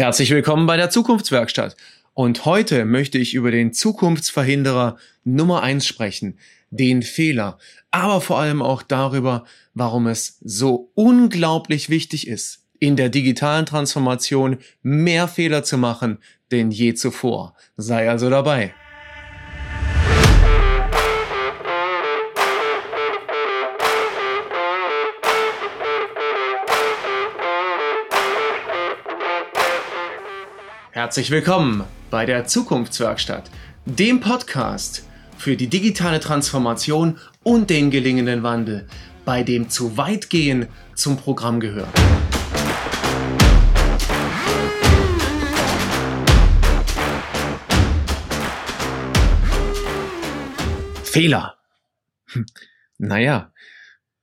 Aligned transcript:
Herzlich 0.00 0.30
willkommen 0.30 0.66
bei 0.66 0.78
der 0.78 0.88
Zukunftswerkstatt. 0.88 1.76
Und 2.14 2.46
heute 2.46 2.86
möchte 2.86 3.18
ich 3.18 3.34
über 3.34 3.50
den 3.50 3.74
Zukunftsverhinderer 3.74 4.96
Nummer 5.24 5.62
eins 5.62 5.86
sprechen, 5.86 6.38
den 6.70 7.02
Fehler, 7.02 7.58
aber 7.90 8.22
vor 8.22 8.38
allem 8.38 8.62
auch 8.62 8.82
darüber, 8.82 9.44
warum 9.74 10.06
es 10.06 10.38
so 10.42 10.90
unglaublich 10.94 11.90
wichtig 11.90 12.28
ist, 12.28 12.64
in 12.78 12.96
der 12.96 13.10
digitalen 13.10 13.66
Transformation 13.66 14.56
mehr 14.80 15.28
Fehler 15.28 15.64
zu 15.64 15.76
machen 15.76 16.16
denn 16.50 16.70
je 16.70 16.94
zuvor. 16.94 17.54
Sei 17.76 18.08
also 18.08 18.30
dabei. 18.30 18.74
Herzlich 30.92 31.30
willkommen 31.30 31.84
bei 32.10 32.26
der 32.26 32.46
Zukunftswerkstatt, 32.46 33.48
dem 33.84 34.18
Podcast 34.18 35.06
für 35.38 35.56
die 35.56 35.68
digitale 35.68 36.18
Transformation 36.18 37.16
und 37.44 37.70
den 37.70 37.92
gelingenden 37.92 38.42
Wandel, 38.42 38.88
bei 39.24 39.44
dem 39.44 39.68
zu 39.68 39.96
weit 39.96 40.30
gehen 40.30 40.66
zum 40.96 41.16
Programm 41.16 41.60
gehört. 41.60 41.96
Fehler. 51.04 51.56
Hm, 52.32 52.46
naja, 52.98 53.52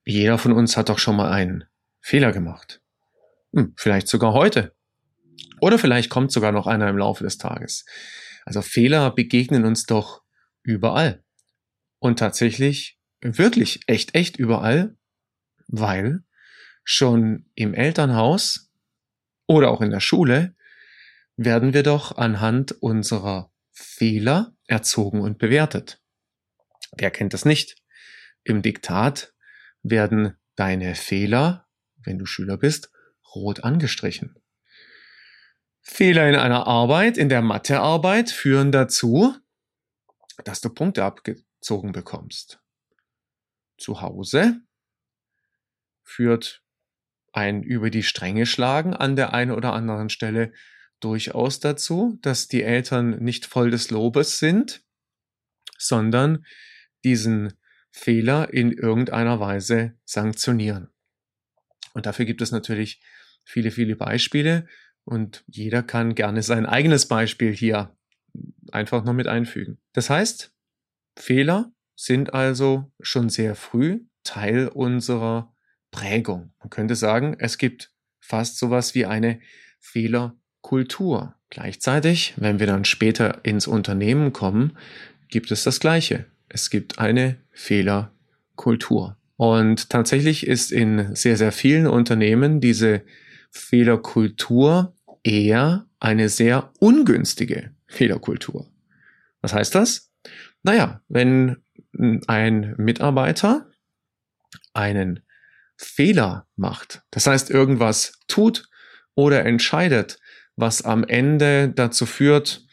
jeder 0.03 0.38
von 0.38 0.52
uns 0.52 0.75
hat 0.75 0.89
doch 0.89 0.99
schon 0.99 1.16
mal 1.16 1.31
einen 1.31 1.63
Fehler 2.02 2.34
gemacht. 2.34 2.81
Hm, 3.53 3.73
vielleicht 3.78 4.09
sogar 4.09 4.34
heute. 4.34 4.77
Oder 5.59 5.80
vielleicht 5.80 6.09
kommt 6.09 6.31
sogar 6.31 6.52
noch 6.52 6.67
einer 6.67 6.89
im 6.89 6.97
Laufe 6.97 7.23
des 7.23 7.38
Tages. 7.38 7.86
Also 8.45 8.61
Fehler 8.61 9.11
begegnen 9.11 9.66
uns 9.66 9.86
doch 9.86 10.23
überall. 10.63 11.23
Und 12.00 12.19
tatsächlich 12.19 13.00
wirklich 13.22 13.81
echt, 13.88 14.16
echt 14.16 14.38
überall, 14.38 14.95
weil 15.67 16.23
schon 16.83 17.50
im 17.55 17.73
Elternhaus 17.73 18.72
oder 19.47 19.72
auch 19.72 19.81
in 19.81 19.91
der 19.91 20.00
Schule 20.00 20.55
werden 21.35 21.73
wir 21.73 21.83
doch 21.83 22.17
anhand 22.17 22.72
unserer 22.72 23.52
Fehler 23.72 24.55
erzogen 24.67 25.22
und 25.22 25.38
bewertet. 25.38 26.02
Wer 26.97 27.11
kennt 27.11 27.33
das 27.33 27.45
nicht? 27.45 27.75
Im 28.44 28.61
Diktat 28.61 29.33
werden 29.83 30.38
deine 30.55 30.95
Fehler, 30.95 31.67
wenn 31.97 32.17
du 32.17 32.25
Schüler 32.25 32.58
bist, 32.58 32.91
rot 33.35 33.63
angestrichen. 33.63 34.35
Fehler 35.89 36.27
in 36.27 36.35
einer 36.35 36.67
Arbeit, 36.67 37.17
in 37.17 37.30
der 37.30 37.41
Mathearbeit, 37.41 38.30
führen 38.30 38.71
dazu, 38.71 39.33
dass 40.44 40.59
du 40.59 40.69
Punkte 40.69 41.03
abgezogen 41.03 41.94
bekommst. 41.94 42.59
Zu 43.77 44.02
Hause 44.02 44.61
führt 46.03 46.61
ein 47.31 47.63
über 47.63 47.89
die 47.89 48.03
Stränge 48.03 48.45
schlagen 48.45 48.94
an 48.94 49.16
der 49.16 49.33
einen 49.33 49.52
oder 49.52 49.73
anderen 49.73 50.09
Stelle 50.09 50.52
durchaus 50.99 51.61
dazu, 51.61 52.19
dass 52.22 52.47
die 52.47 52.63
Eltern 52.63 53.23
nicht 53.23 53.45
voll 53.45 53.72
des 53.72 53.89
Lobes 53.89 54.39
sind, 54.39 54.83
sondern 55.77 56.45
diesen 57.05 57.53
Fehler 57.91 58.53
in 58.53 58.72
irgendeiner 58.72 59.39
Weise 59.39 59.97
sanktionieren. 60.03 60.91
Und 61.94 62.05
dafür 62.05 62.25
gibt 62.25 62.41
es 62.41 62.51
natürlich 62.51 63.01
viele, 63.45 63.72
viele 63.72 63.95
Beispiele. 63.95 64.67
Und 65.08 65.45
jeder 65.47 65.83
kann 65.83 66.16
gerne 66.16 66.44
sein 66.44 66.66
eigenes 66.66 67.05
Beispiel 67.05 67.53
hier 67.53 67.95
einfach 68.73 69.06
noch 69.06 69.13
mit 69.13 69.25
einfügen. 69.25 69.78
Das 69.94 70.09
heißt, 70.09 70.53
Fehler 71.16 71.72
sind 71.95 72.34
also 72.34 72.91
schon 73.00 73.29
sehr 73.29 73.56
früh 73.56 74.01
Teil 74.25 74.68
unserer 74.68 75.53
Prägung. 75.91 76.51
Man 76.59 76.69
könnte 76.69 76.95
sagen, 76.95 77.38
es 77.40 77.57
gibt 77.57 77.94
fast 78.19 78.59
sowas 78.59 78.95
wie 78.95 79.06
eine 79.06 79.40
Fehlerkultur. 79.79 81.35
Gleichzeitig, 81.50 82.34
wenn 82.35 82.59
wir 82.59 82.68
dann 82.68 82.84
später 82.84 83.45
ins 83.45 83.66
Unternehmen 83.66 84.34
kommen, 84.34 84.78
gibt 85.29 85.51
es 85.51 85.63
das 85.63 85.79
Gleiche. 85.79 86.25
Es 86.50 86.69
gibt 86.69 87.00
eine 87.00 87.38
Fehlerkultur. 87.51 89.16
Und 89.38 89.89
tatsächlich 89.89 90.45
ist 90.45 90.74
in 90.74 91.16
sehr, 91.16 91.38
sehr 91.38 91.53
vielen 91.53 91.88
Unternehmen 91.88 92.59
diese 92.59 93.03
Fehlerkultur 93.51 94.97
eher 95.27 95.85
eine 95.99 96.29
sehr 96.29 96.71
ungünstige 96.79 97.75
Fehlerkultur. 97.88 98.71
Was 99.41 99.53
heißt 99.53 99.75
das? 99.75 100.13
Naja, 100.63 101.01
wenn 101.09 101.57
ein 102.27 102.75
Mitarbeiter 102.77 103.69
einen 104.73 105.21
Fehler 105.75 106.47
macht, 106.55 107.03
das 107.11 107.27
heißt 107.27 107.49
irgendwas 107.49 108.13
tut 108.27 108.69
oder 109.15 109.45
entscheidet, 109.45 110.19
was 110.55 110.81
am 110.81 111.03
Ende 111.03 111.69
dazu 111.69 112.05
führt, 112.05 112.65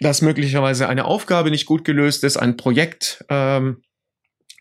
dass 0.00 0.22
möglicherweise 0.22 0.88
eine 0.88 1.04
Aufgabe 1.04 1.50
nicht 1.50 1.66
gut 1.66 1.84
gelöst 1.84 2.24
ist, 2.24 2.38
ein 2.38 2.56
Projekt 2.56 3.24
ähm, 3.28 3.82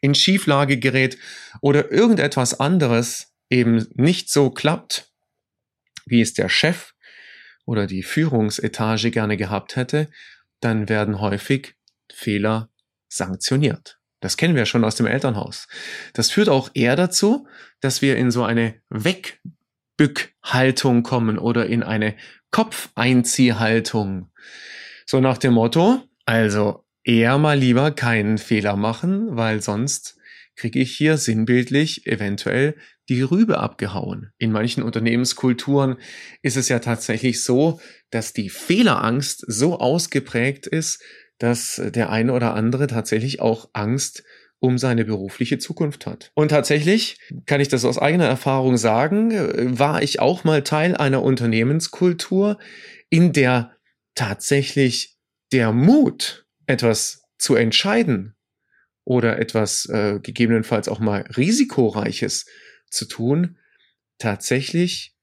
in 0.02 0.14
Schieflage 0.14 0.78
gerät 0.78 1.18
oder 1.62 1.92
irgendetwas 1.92 2.60
anderes 2.60 3.34
eben 3.50 3.88
nicht 3.96 4.30
so 4.30 4.50
klappt, 4.50 5.12
wie 6.06 6.22
es 6.22 6.34
der 6.34 6.50
Chef 6.50 6.94
oder 7.68 7.86
die 7.86 8.02
Führungsetage 8.02 9.12
gerne 9.12 9.38
gehabt 9.38 9.76
hätte, 9.76 10.10
dann 10.62 10.90
werden 10.90 11.22
häufig 11.22 11.76
Fehler 12.12 12.72
sanktioniert. 13.10 14.00
Das 14.22 14.38
kennen 14.38 14.56
wir 14.56 14.66
schon 14.66 14.84
aus 14.84 14.96
dem 14.96 15.06
Elternhaus. 15.06 15.68
Das 16.14 16.32
führt 16.32 16.50
auch 16.50 16.72
eher 16.74 16.96
dazu, 16.96 17.48
dass 17.80 18.02
wir 18.02 18.18
in 18.18 18.32
so 18.32 18.44
eine 18.44 18.82
Wegbückhaltung 18.90 21.04
kommen 21.04 21.38
oder 21.38 21.68
in 21.68 21.84
eine 21.84 22.16
Kopfeinziehhaltung. 22.50 24.32
So 25.06 25.20
nach 25.20 25.38
dem 25.38 25.54
Motto, 25.54 26.02
also 26.26 26.84
eher 27.04 27.38
mal 27.38 27.60
lieber 27.60 27.92
keinen 27.92 28.40
Fehler 28.40 28.76
machen, 28.76 29.36
weil 29.36 29.62
sonst 29.62 30.17
kriege 30.58 30.80
ich 30.80 30.98
hier 30.98 31.18
sinnbildlich 31.18 32.06
eventuell 32.08 32.76
die 33.10 33.22
Rübe 33.22 33.60
abgehauen. 33.60 34.32
In 34.38 34.52
manchen 34.52 34.84
Unternehmenskulturen 34.84 35.98
ist 36.42 36.58
es 36.58 36.68
ja 36.68 36.80
tatsächlich 36.80 37.44
so, 37.44 37.80
dass 38.10 38.34
die 38.34 38.50
Fehlerangst 38.50 39.46
so 39.48 39.80
ausgeprägt 39.80 40.68
ist, 40.68 41.02
dass 41.38 41.82
der 41.82 42.10
eine 42.10 42.34
oder 42.34 42.56
andere 42.56 42.88
tatsächlich 42.88 43.40
auch 43.40 43.70
Angst 43.74 44.24
um 44.60 44.80
seine 44.80 45.06
berufliche 45.06 45.60
Zukunft 45.60 46.08
hat. 46.08 46.32
Und 46.34 46.50
tatsächlich 46.50 47.20
kann 47.46 47.62
ich 47.62 47.68
das 47.68 47.86
aus 47.86 48.00
eigener 48.00 48.26
Erfahrung 48.26 48.78
sagen, 48.78 49.78
war 49.78 50.02
ich 50.02 50.20
auch 50.20 50.44
mal 50.44 50.64
Teil 50.64 50.98
einer 50.98 51.22
Unternehmenskultur, 51.22 52.58
in 53.10 53.34
der 53.34 53.72
tatsächlich 54.16 55.16
der 55.52 55.72
Mut, 55.72 56.48
etwas 56.66 57.22
zu 57.38 57.54
entscheiden 57.56 58.37
oder 59.08 59.40
etwas 59.40 59.86
äh, 59.86 60.20
gegebenenfalls 60.22 60.90
auch 60.90 61.00
mal 61.00 61.22
risikoreiches 61.38 62.46
zu 62.90 63.06
tun, 63.06 63.58
tatsächlich, 64.18 65.16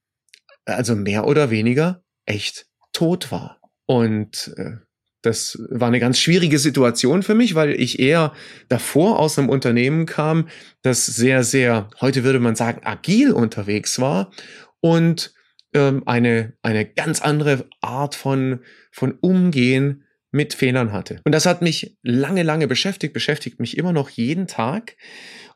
also 0.65 0.97
mehr 0.97 1.27
oder 1.27 1.51
weniger 1.51 2.03
echt 2.25 2.67
tot 2.95 3.31
war. 3.31 3.61
Und 3.85 4.55
äh, 4.57 4.79
das 5.21 5.59
war 5.69 5.89
eine 5.89 6.01
ganz 6.01 6.19
schwierige 6.19 6.59
Situation 6.59 7.23
für 7.23 7.35
mich, 7.35 7.55
weil 7.55 7.79
ich 7.79 7.99
eher 7.99 8.33
davor 8.71 9.19
aus 9.19 9.39
einem 9.39 9.51
Unternehmen 9.51 10.07
kam, 10.07 10.49
das 10.81 11.05
sehr, 11.05 11.45
sehr, 11.45 11.91
heute 12.01 12.25
würde 12.25 12.41
man 12.41 12.57
sagen, 12.57 12.81
agil 12.85 13.33
unterwegs 13.33 14.01
war 14.01 14.33
und 14.81 15.35
ähm, 15.75 16.05
eine, 16.07 16.55
eine 16.63 16.87
ganz 16.87 17.21
andere 17.21 17.69
Art 17.83 18.15
von, 18.15 18.61
von 18.91 19.13
Umgehen 19.13 20.04
mit 20.35 20.53
Fehlern 20.53 20.93
hatte. 20.93 21.21
Und 21.25 21.33
das 21.33 21.47
hat 21.47 21.63
mich 21.63 21.97
lange, 22.03 22.43
lange 22.43 22.67
beschäftigt, 22.67 23.15
beschäftigt 23.15 23.61
mich 23.61 23.79
immer 23.79 23.93
noch 23.93 24.11
jeden 24.11 24.49
Tag. 24.49 24.97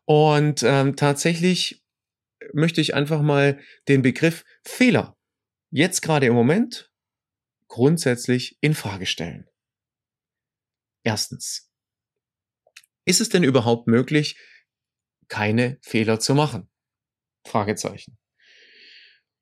Und 0.04 0.62
ähm, 0.62 0.94
tatsächlich 0.94 1.84
möchte 2.52 2.80
ich 2.80 2.94
einfach 2.94 3.20
mal 3.20 3.58
den 3.88 4.02
Begriff 4.02 4.44
Fehler 4.64 5.18
jetzt 5.70 6.00
gerade 6.00 6.26
im 6.26 6.34
Moment 6.34 6.92
grundsätzlich 7.66 8.56
in 8.60 8.74
Frage 8.74 9.06
stellen. 9.06 9.48
Erstens. 11.02 11.70
Ist 13.04 13.20
es 13.20 13.30
denn 13.30 13.42
überhaupt 13.42 13.88
möglich, 13.88 14.38
keine 15.26 15.78
Fehler 15.82 16.20
zu 16.20 16.36
machen? 16.36 16.70
Fragezeichen. 17.44 18.16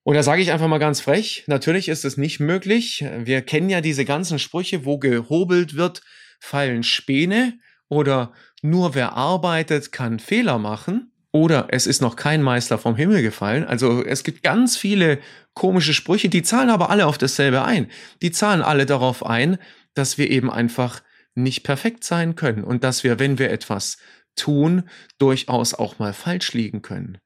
Und 0.06 0.14
da 0.14 0.22
sage 0.22 0.40
ich 0.40 0.52
einfach 0.52 0.68
mal 0.68 0.78
ganz 0.78 1.00
frech, 1.00 1.42
natürlich 1.48 1.88
ist 1.88 2.04
es 2.04 2.16
nicht 2.16 2.38
möglich. 2.38 3.04
Wir 3.24 3.42
kennen 3.42 3.68
ja 3.68 3.80
diese 3.80 4.04
ganzen 4.04 4.38
Sprüche, 4.38 4.84
wo 4.84 4.98
gehobelt 4.98 5.74
wird, 5.74 6.00
fallen 6.38 6.84
Späne 6.84 7.58
oder 7.88 8.32
nur 8.62 8.94
wer 8.94 9.14
arbeitet, 9.14 9.90
kann 9.90 10.20
Fehler 10.20 10.58
machen. 10.58 11.10
Oder 11.32 11.66
es 11.70 11.88
ist 11.88 12.02
noch 12.02 12.14
kein 12.14 12.40
Meister 12.40 12.78
vom 12.78 12.94
Himmel 12.94 13.20
gefallen. 13.20 13.64
Also 13.64 14.04
es 14.04 14.22
gibt 14.22 14.44
ganz 14.44 14.76
viele 14.76 15.18
komische 15.54 15.92
Sprüche, 15.92 16.28
die 16.28 16.44
zahlen 16.44 16.70
aber 16.70 16.90
alle 16.90 17.06
auf 17.06 17.18
dasselbe 17.18 17.64
ein. 17.64 17.90
Die 18.22 18.30
zahlen 18.30 18.62
alle 18.62 18.86
darauf 18.86 19.26
ein, 19.26 19.58
dass 19.94 20.18
wir 20.18 20.30
eben 20.30 20.52
einfach 20.52 21.02
nicht 21.34 21.64
perfekt 21.64 22.04
sein 22.04 22.36
können 22.36 22.62
und 22.62 22.84
dass 22.84 23.02
wir, 23.02 23.18
wenn 23.18 23.40
wir 23.40 23.50
etwas 23.50 23.98
tun, 24.36 24.88
durchaus 25.18 25.74
auch 25.74 25.98
mal 25.98 26.12
falsch 26.12 26.52
liegen 26.52 26.80
können. 26.80 27.18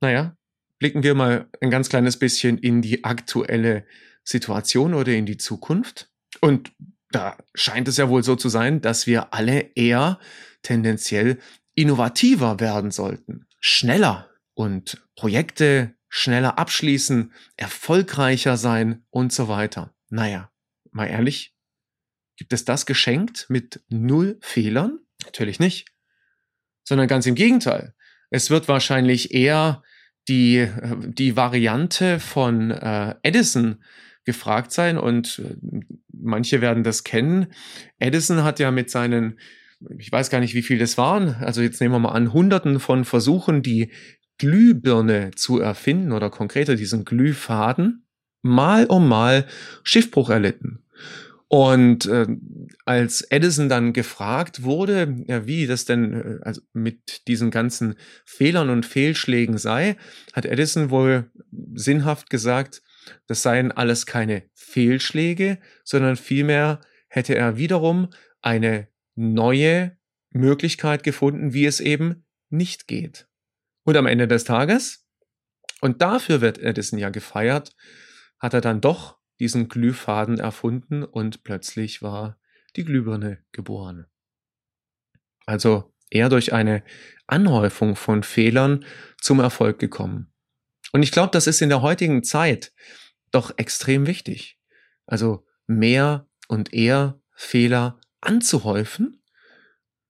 Naja, 0.00 0.37
blicken 0.78 1.02
wir 1.02 1.14
mal 1.14 1.48
ein 1.60 1.70
ganz 1.70 1.88
kleines 1.88 2.18
bisschen 2.18 2.58
in 2.58 2.82
die 2.82 3.04
aktuelle 3.04 3.86
Situation 4.24 4.94
oder 4.94 5.12
in 5.12 5.26
die 5.26 5.36
Zukunft. 5.36 6.10
Und 6.40 6.72
da 7.10 7.36
scheint 7.54 7.88
es 7.88 7.96
ja 7.96 8.08
wohl 8.08 8.22
so 8.22 8.36
zu 8.36 8.48
sein, 8.48 8.80
dass 8.80 9.06
wir 9.06 9.32
alle 9.32 9.70
eher 9.74 10.18
tendenziell 10.62 11.38
innovativer 11.74 12.60
werden 12.60 12.90
sollten, 12.90 13.46
schneller 13.60 14.30
und 14.54 15.02
Projekte 15.14 15.94
schneller 16.08 16.58
abschließen, 16.58 17.32
erfolgreicher 17.56 18.56
sein 18.56 19.04
und 19.10 19.32
so 19.32 19.48
weiter. 19.48 19.94
Naja, 20.08 20.50
mal 20.90 21.06
ehrlich, 21.06 21.54
gibt 22.36 22.52
es 22.52 22.64
das 22.64 22.86
geschenkt 22.86 23.46
mit 23.48 23.82
null 23.88 24.38
Fehlern? 24.40 25.00
Natürlich 25.24 25.58
nicht, 25.58 25.92
sondern 26.84 27.08
ganz 27.08 27.26
im 27.26 27.34
Gegenteil. 27.34 27.94
Es 28.30 28.50
wird 28.50 28.68
wahrscheinlich 28.68 29.32
eher 29.34 29.82
die, 30.28 30.68
die 31.06 31.36
Variante 31.36 32.20
von 32.20 32.70
äh, 32.70 33.14
Edison 33.22 33.82
gefragt 34.24 34.72
sein 34.72 34.98
und 34.98 35.38
äh, 35.38 35.56
manche 36.12 36.60
werden 36.60 36.84
das 36.84 37.04
kennen. 37.04 37.46
Edison 37.98 38.44
hat 38.44 38.60
ja 38.60 38.70
mit 38.70 38.90
seinen, 38.90 39.38
ich 39.98 40.12
weiß 40.12 40.30
gar 40.30 40.40
nicht, 40.40 40.54
wie 40.54 40.62
viel 40.62 40.78
das 40.78 40.98
waren, 40.98 41.34
also 41.36 41.62
jetzt 41.62 41.80
nehmen 41.80 41.94
wir 41.94 41.98
mal 41.98 42.12
an, 42.12 42.32
Hunderten 42.32 42.78
von 42.78 43.04
Versuchen, 43.04 43.62
die 43.62 43.90
Glühbirne 44.38 45.32
zu 45.34 45.58
erfinden 45.60 46.12
oder 46.12 46.30
konkreter 46.30 46.76
diesen 46.76 47.04
Glühfaden, 47.04 48.06
mal 48.42 48.86
um 48.86 49.08
mal 49.08 49.46
Schiffbruch 49.82 50.30
erlitten. 50.30 50.84
Und 51.50 52.04
äh, 52.04 52.26
als 52.84 53.22
Edison 53.22 53.70
dann 53.70 53.94
gefragt 53.94 54.64
wurde, 54.64 55.16
ja, 55.26 55.46
wie 55.46 55.66
das 55.66 55.86
denn 55.86 56.12
äh, 56.12 56.38
also 56.42 56.60
mit 56.74 57.26
diesen 57.26 57.50
ganzen 57.50 57.94
Fehlern 58.26 58.68
und 58.68 58.84
Fehlschlägen 58.84 59.56
sei, 59.56 59.96
hat 60.34 60.44
Edison 60.44 60.90
wohl 60.90 61.30
sinnhaft 61.74 62.28
gesagt, 62.28 62.82
das 63.26 63.40
seien 63.40 63.72
alles 63.72 64.04
keine 64.04 64.42
Fehlschläge, 64.52 65.58
sondern 65.84 66.16
vielmehr 66.16 66.80
hätte 67.08 67.34
er 67.34 67.56
wiederum 67.56 68.10
eine 68.42 68.88
neue 69.14 69.96
Möglichkeit 70.30 71.02
gefunden, 71.02 71.54
wie 71.54 71.64
es 71.64 71.80
eben 71.80 72.26
nicht 72.50 72.86
geht. 72.86 73.26
Und 73.84 73.96
am 73.96 74.06
Ende 74.06 74.28
des 74.28 74.44
Tages, 74.44 75.06
und 75.80 76.02
dafür 76.02 76.42
wird 76.42 76.58
Edison 76.58 76.98
ja 76.98 77.08
gefeiert, 77.08 77.74
hat 78.38 78.52
er 78.52 78.60
dann 78.60 78.82
doch 78.82 79.17
diesen 79.40 79.68
Glühfaden 79.68 80.38
erfunden 80.38 81.04
und 81.04 81.44
plötzlich 81.44 82.02
war 82.02 82.38
die 82.76 82.84
Glühbirne 82.84 83.44
geboren. 83.52 84.06
Also 85.46 85.94
er 86.10 86.28
durch 86.28 86.52
eine 86.52 86.82
Anhäufung 87.26 87.96
von 87.96 88.22
Fehlern 88.22 88.84
zum 89.20 89.40
Erfolg 89.40 89.78
gekommen. 89.78 90.32
Und 90.92 91.02
ich 91.02 91.12
glaube, 91.12 91.30
das 91.32 91.46
ist 91.46 91.60
in 91.60 91.68
der 91.68 91.82
heutigen 91.82 92.22
Zeit 92.22 92.72
doch 93.30 93.52
extrem 93.58 94.06
wichtig. 94.06 94.58
Also 95.06 95.46
mehr 95.66 96.26
und 96.48 96.72
eher 96.72 97.20
Fehler 97.34 98.00
anzuhäufen 98.20 99.22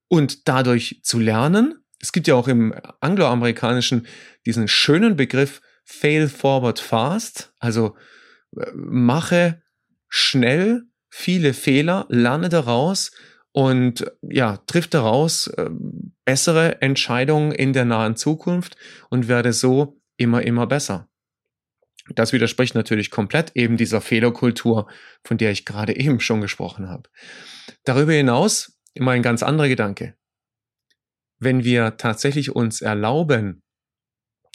und 0.08 0.48
dadurch 0.48 1.00
zu 1.02 1.18
lernen. 1.18 1.84
Es 2.00 2.12
gibt 2.12 2.28
ja 2.28 2.34
auch 2.34 2.48
im 2.48 2.74
angloamerikanischen 3.00 4.06
diesen 4.46 4.68
schönen 4.68 5.16
Begriff 5.16 5.60
Fail 5.84 6.28
Forward 6.28 6.78
Fast, 6.78 7.52
also 7.58 7.96
mache 8.74 9.62
schnell 10.08 10.84
viele 11.10 11.54
Fehler, 11.54 12.06
lerne 12.08 12.48
daraus 12.48 13.12
und 13.52 14.10
ja, 14.22 14.58
triff 14.66 14.88
daraus 14.88 15.48
äh, 15.48 15.70
bessere 16.24 16.80
Entscheidungen 16.82 17.52
in 17.52 17.72
der 17.72 17.84
nahen 17.84 18.16
Zukunft 18.16 18.76
und 19.10 19.28
werde 19.28 19.52
so 19.52 20.00
immer, 20.16 20.42
immer 20.42 20.66
besser. 20.66 21.08
Das 22.14 22.32
widerspricht 22.32 22.74
natürlich 22.74 23.10
komplett 23.10 23.52
eben 23.54 23.76
dieser 23.76 24.00
Fehlerkultur, 24.00 24.88
von 25.24 25.38
der 25.38 25.50
ich 25.50 25.64
gerade 25.64 25.96
eben 25.96 26.20
schon 26.20 26.40
gesprochen 26.40 26.88
habe. 26.88 27.08
Darüber 27.84 28.12
hinaus 28.12 28.78
immer 28.94 29.12
ein 29.12 29.22
ganz 29.22 29.42
anderer 29.42 29.68
Gedanke. 29.68 30.16
Wenn 31.38 31.64
wir 31.64 31.96
tatsächlich 31.96 32.54
uns 32.54 32.80
erlauben, 32.80 33.62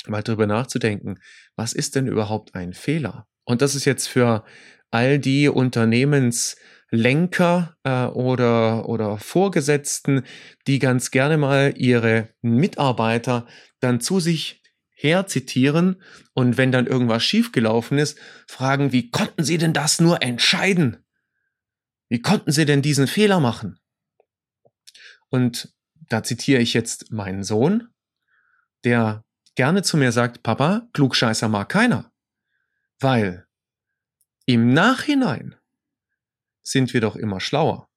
mal 0.07 0.24
darüber 0.24 0.48
nachzudenken, 0.48 1.19
was 1.56 1.74
ist 1.74 1.96
denn 1.96 2.07
überhaupt 2.07 2.56
ein 2.56 2.74
Fehler? 2.74 3.28
Und 3.45 3.62
das 3.62 3.75
ist 3.75 3.86
jetzt 3.86 4.07
für 4.07 4.44
all 4.92 5.19
die 5.19 5.50
Unternehmenslenker 5.50 7.75
äh, 7.84 8.06
oder, 8.06 8.88
oder 8.88 9.18
Vorgesetzten, 9.18 10.24
die 10.68 10.80
ganz 10.80 11.12
gerne 11.12 11.38
mal 11.38 11.74
ihre 11.75 12.30
Mitarbeiter 12.42 13.45
dann 13.80 14.00
zu 14.00 14.19
sich 14.19 14.63
her 15.04 15.28
zitieren 15.28 16.01
und 16.34 16.57
wenn 16.57 16.72
dann 16.72 16.88
irgendwas 16.88 17.24
schiefgelaufen 17.24 17.98
ist, 17.98 18.18
fragen, 18.48 18.94
wie 18.94 19.12
konnten 19.12 19.44
Sie 19.44 19.57
denn 19.57 19.74
das 19.74 20.00
nur 20.00 20.22
entscheiden? 20.22 21.04
Wie 22.07 22.22
konnten 22.22 22.51
Sie 22.51 22.66
denn 22.66 22.81
diesen 22.81 23.07
Fehler 23.07 23.42
machen? 23.42 23.80
Und 25.30 25.75
da 26.10 26.24
zitiere 26.24 26.62
ich 26.62 26.74
jetzt 26.74 27.12
meinen 27.12 27.44
Sohn, 27.44 27.89
der 28.84 29.25
gerne 29.56 29.81
zu 29.81 29.98
mir 29.98 30.12
sagt, 30.12 30.44
Papa, 30.44 30.88
Klugscheißer 30.94 31.50
mag 31.50 31.69
keiner. 31.69 32.12
Weil 33.00 33.48
im 34.45 34.74
Nachhinein 34.74 35.56
sind 36.62 36.94
wir 36.94 37.01
doch 37.01 37.16
immer 37.16 37.40
schlauer. 37.40 37.90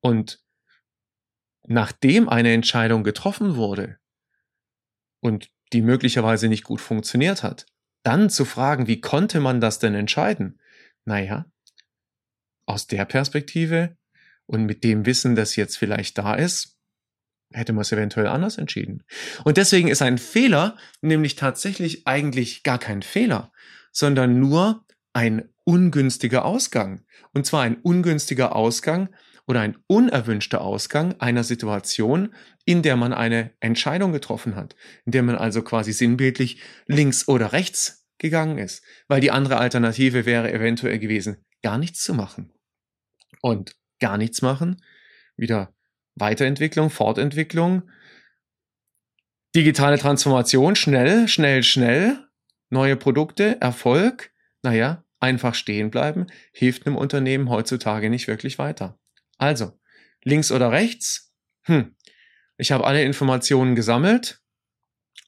Und 0.00 0.44
nachdem 1.66 2.28
eine 2.28 2.52
Entscheidung 2.52 3.04
getroffen 3.04 3.56
wurde 3.56 3.98
und 5.20 5.50
die 5.72 5.82
möglicherweise 5.82 6.48
nicht 6.48 6.64
gut 6.64 6.80
funktioniert 6.80 7.42
hat, 7.42 7.66
dann 8.02 8.28
zu 8.28 8.44
fragen, 8.44 8.86
wie 8.86 9.00
konnte 9.00 9.40
man 9.40 9.60
das 9.60 9.78
denn 9.78 9.94
entscheiden? 9.94 10.60
Naja, 11.04 11.46
aus 12.66 12.86
der 12.86 13.04
Perspektive 13.06 13.96
und 14.46 14.66
mit 14.66 14.84
dem 14.84 15.06
Wissen, 15.06 15.34
das 15.34 15.56
jetzt 15.56 15.78
vielleicht 15.78 16.18
da 16.18 16.34
ist, 16.34 16.78
hätte 17.52 17.72
man 17.72 17.82
es 17.82 17.92
eventuell 17.92 18.26
anders 18.26 18.58
entschieden. 18.58 19.04
Und 19.44 19.56
deswegen 19.56 19.88
ist 19.88 20.02
ein 20.02 20.18
Fehler 20.18 20.76
nämlich 21.00 21.36
tatsächlich 21.36 22.06
eigentlich 22.06 22.62
gar 22.62 22.78
kein 22.78 23.02
Fehler, 23.02 23.52
sondern 23.94 24.38
nur 24.38 24.84
ein 25.14 25.48
ungünstiger 25.64 26.44
Ausgang. 26.44 27.02
Und 27.32 27.46
zwar 27.46 27.62
ein 27.62 27.76
ungünstiger 27.76 28.54
Ausgang 28.54 29.08
oder 29.46 29.60
ein 29.60 29.78
unerwünschter 29.86 30.60
Ausgang 30.60 31.18
einer 31.20 31.44
Situation, 31.44 32.34
in 32.64 32.82
der 32.82 32.96
man 32.96 33.14
eine 33.14 33.52
Entscheidung 33.60 34.12
getroffen 34.12 34.56
hat, 34.56 34.74
in 35.06 35.12
der 35.12 35.22
man 35.22 35.36
also 35.36 35.62
quasi 35.62 35.92
sinnbildlich 35.92 36.60
links 36.86 37.28
oder 37.28 37.52
rechts 37.52 38.06
gegangen 38.18 38.58
ist, 38.58 38.82
weil 39.08 39.20
die 39.20 39.30
andere 39.30 39.58
Alternative 39.58 40.26
wäre 40.26 40.52
eventuell 40.52 40.98
gewesen, 40.98 41.44
gar 41.62 41.78
nichts 41.78 42.02
zu 42.02 42.14
machen. 42.14 42.52
Und 43.40 43.76
gar 44.00 44.16
nichts 44.16 44.42
machen, 44.42 44.82
wieder 45.36 45.74
Weiterentwicklung, 46.14 46.90
Fortentwicklung, 46.90 47.82
digitale 49.54 49.98
Transformation, 49.98 50.74
schnell, 50.76 51.28
schnell, 51.28 51.62
schnell, 51.62 52.23
neue 52.74 52.96
Produkte, 52.96 53.58
Erfolg, 53.62 54.32
naja, 54.62 55.04
einfach 55.20 55.54
stehen 55.54 55.90
bleiben, 55.90 56.26
hilft 56.52 56.86
einem 56.86 56.96
Unternehmen 56.96 57.48
heutzutage 57.48 58.10
nicht 58.10 58.28
wirklich 58.28 58.58
weiter. 58.58 58.98
Also, 59.38 59.78
links 60.22 60.52
oder 60.52 60.70
rechts? 60.70 61.32
Hm, 61.62 61.96
ich 62.58 62.72
habe 62.72 62.84
alle 62.84 63.02
Informationen 63.02 63.74
gesammelt. 63.74 64.42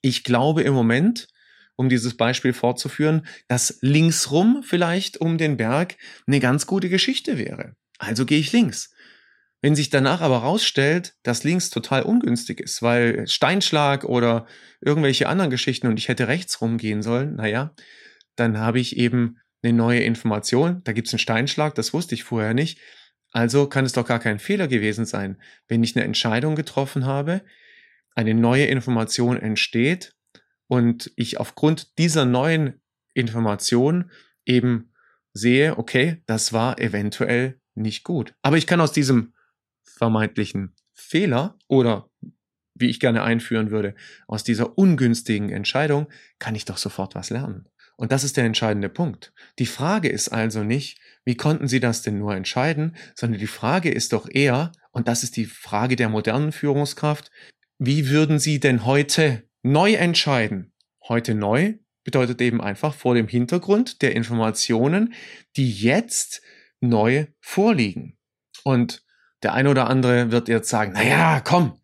Ich 0.03 0.23
glaube 0.23 0.63
im 0.63 0.75
Moment, 0.75 1.29
um 1.77 1.89
dieses 1.89 2.17
Beispiel 2.17 2.53
fortzuführen, 2.53 3.27
dass 3.49 3.79
linksrum 3.81 4.63
vielleicht 4.63 5.19
um 5.19 5.39
den 5.39 5.57
Berg 5.57 5.97
eine 6.27 6.41
ganz 6.41 6.67
gute 6.67 6.89
Geschichte 6.89 7.39
wäre. 7.39 7.75
Also 7.99 8.27
gehe 8.27 8.39
ich 8.39 8.53
links. 8.53 8.93
Wenn 9.63 9.75
sich 9.75 9.91
danach 9.91 10.21
aber 10.21 10.39
rausstellt, 10.39 11.15
dass 11.23 11.45
links 11.45 11.71
total 11.71 12.03
ungünstig 12.03 12.61
ist, 12.61 12.83
weil 12.83 13.27
Steinschlag 13.27 14.05
oder 14.05 14.47
irgendwelche 14.81 15.29
anderen 15.29 15.51
Geschichten 15.51 15.87
und 15.87 15.99
ich 15.99 16.09
hätte 16.09 16.29
rechts 16.29 16.61
rumgehen 16.61 17.03
sollen, 17.03 17.37
naja, 17.37 17.75
dann 18.37 18.59
habe 18.59 18.81
ich 18.81 18.97
eben 18.97 19.39
eine 19.63 19.73
neue 19.73 20.01
Information. 20.01 20.83
Da 20.85 20.93
gibt 20.93 21.09
es 21.09 21.15
einen 21.15 21.19
Steinschlag, 21.19 21.75
das 21.75 21.93
wusste 21.93 22.15
ich 22.15 22.25
vorher 22.25 22.55
nicht. 22.55 22.79
Also 23.33 23.67
kann 23.67 23.85
es 23.85 23.93
doch 23.93 24.07
gar 24.07 24.19
kein 24.19 24.39
Fehler 24.39 24.69
gewesen 24.69 25.05
sein, 25.05 25.41
wenn 25.69 25.83
ich 25.83 25.97
eine 25.97 26.05
Entscheidung 26.05 26.55
getroffen 26.55 27.05
habe, 27.05 27.43
eine 28.15 28.35
neue 28.35 28.67
Information 28.67 29.37
entsteht 29.37 30.15
und 30.69 31.13
ich 31.17 31.39
aufgrund 31.39 31.99
dieser 31.99 32.25
neuen 32.25 32.81
Information 33.15 34.11
eben 34.45 34.93
sehe, 35.33 35.77
okay, 35.79 36.23
das 36.27 36.53
war 36.53 36.79
eventuell 36.79 37.61
nicht 37.75 38.05
gut. 38.05 38.35
Aber 38.43 38.57
ich 38.57 38.67
kann 38.67 38.81
aus 38.81 38.93
diesem 38.93 39.35
vermeintlichen 39.87 40.75
Fehler 40.93 41.59
oder 41.69 42.11
wie 42.79 42.91
ich 42.91 43.01
gerne 43.01 43.23
einführen 43.23 43.71
würde, 43.71 43.95
aus 44.27 44.45
dieser 44.45 44.77
ungünstigen 44.77 45.51
Entscheidung, 45.51 46.09
kann 46.39 46.55
ich 46.55 46.67
doch 46.67 46.77
sofort 46.77 47.15
was 47.15 47.31
lernen. 47.31 47.69
Und 47.97 48.13
das 48.13 48.25
ist 48.25 48.37
der 48.37 48.45
entscheidende 48.45 48.91
Punkt. 48.91 49.33
Die 49.59 49.67
Frage 49.67 50.09
ist 50.09 50.29
also 50.29 50.63
nicht, 50.63 50.99
wie 51.25 51.37
konnten 51.37 51.67
Sie 51.67 51.81
das 51.81 52.03
denn 52.03 52.19
nur 52.19 52.35
entscheiden, 52.35 52.95
sondern 53.15 53.41
die 53.41 53.47
Frage 53.47 53.91
ist 53.91 54.13
doch 54.13 54.29
eher, 54.31 54.73
und 54.91 55.09
das 55.09 55.23
ist 55.23 55.37
die 55.37 55.47
Frage 55.47 55.97
der 55.97 56.11
modernen 56.11 56.53
Führungskraft, 56.53 57.31
wie 57.79 58.11
würden 58.11 58.39
Sie 58.39 58.61
denn 58.61 58.85
heute 58.85 59.49
neu 59.63 59.95
entscheiden? 59.95 60.73
Heute 61.09 61.35
neu 61.35 61.75
bedeutet 62.05 62.41
eben 62.43 62.61
einfach 62.61 62.95
vor 62.95 63.15
dem 63.15 63.29
Hintergrund 63.29 64.03
der 64.03 64.15
Informationen, 64.15 65.15
die 65.57 65.73
jetzt 65.73 66.43
neu 66.81 67.27
vorliegen. 67.41 68.19
Und 68.63 69.06
der 69.43 69.55
eine 69.55 69.71
oder 69.71 69.89
andere 69.89 70.31
wird 70.31 70.49
jetzt 70.49 70.69
sagen, 70.69 70.93
na 70.95 71.05
ja, 71.05 71.41
komm, 71.41 71.81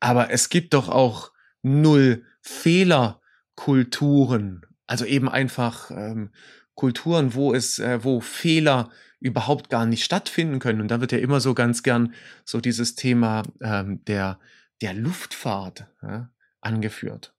aber 0.00 0.30
es 0.30 0.48
gibt 0.48 0.72
doch 0.74 0.88
auch 0.88 1.30
null 1.62 2.24
Fehlerkulturen 2.40 4.64
also 4.92 5.06
eben 5.06 5.30
einfach 5.30 5.90
ähm, 5.90 6.32
Kulturen, 6.74 7.32
wo 7.32 7.54
es, 7.54 7.78
äh, 7.78 8.04
wo 8.04 8.20
Fehler 8.20 8.90
überhaupt 9.20 9.70
gar 9.70 9.86
nicht 9.86 10.04
stattfinden 10.04 10.58
können. 10.58 10.82
Und 10.82 10.88
da 10.88 11.00
wird 11.00 11.12
ja 11.12 11.18
immer 11.18 11.40
so 11.40 11.54
ganz 11.54 11.82
gern 11.82 12.12
so 12.44 12.60
dieses 12.60 12.94
Thema 12.94 13.42
ähm, 13.62 14.04
der, 14.04 14.38
der 14.82 14.92
Luftfahrt 14.92 15.86
ja, 16.02 16.30
angeführt. 16.60 17.34